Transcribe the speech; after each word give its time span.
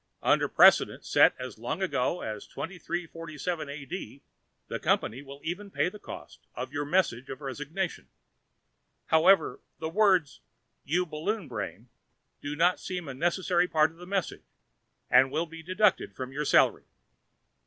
Under 0.23 0.47
precedent 0.47 1.05
set 1.05 1.35
as 1.37 1.59
long 1.59 1.79
ago 1.83 2.21
as 2.21 2.47
2347 2.47 3.69
A. 3.69 3.85
D. 3.85 4.23
the 4.67 4.79
company 4.79 5.21
will 5.21 5.39
even 5.43 5.69
pay 5.69 5.89
the 5.89 5.99
cost 5.99 6.47
of 6.55 6.73
your 6.73 6.85
message 6.85 7.29
of 7.29 7.39
resignation. 7.39 8.07
However, 9.09 9.59
the 9.77 9.89
words 9.89 10.39
"you 10.83 11.05
balloon 11.05 11.47
brain" 11.47 11.89
do 12.41 12.55
not 12.55 12.79
seem 12.79 13.07
a 13.07 13.13
necessary 13.13 13.67
part 13.67 13.91
of 13.91 13.97
that 13.97 14.07
message 14.07 14.47
and 15.11 15.29
will 15.29 15.45
be 15.45 15.61
deducted 15.61 16.15
from 16.15 16.31
your 16.31 16.45
salary. 16.45 16.85